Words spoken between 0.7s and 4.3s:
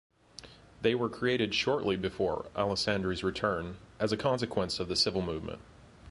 They were created shortly before Alessandri's return, as a